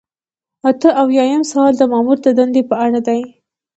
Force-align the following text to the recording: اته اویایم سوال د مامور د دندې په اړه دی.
اته 0.69 0.89
اویایم 1.01 1.41
سوال 1.51 1.73
د 1.77 1.83
مامور 1.91 2.17
د 2.23 2.27
دندې 2.37 2.61
په 2.69 2.75
اړه 2.85 2.99
دی. 3.07 3.21